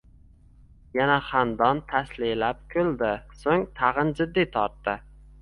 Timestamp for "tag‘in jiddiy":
3.83-4.51